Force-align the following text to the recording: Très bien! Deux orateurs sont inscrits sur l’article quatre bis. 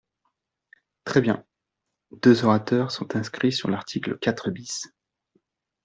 Très 1.05 1.21
bien! 1.21 1.45
Deux 2.23 2.43
orateurs 2.43 2.89
sont 2.89 3.15
inscrits 3.15 3.51
sur 3.53 3.69
l’article 3.69 4.17
quatre 4.17 4.49
bis. 4.49 4.87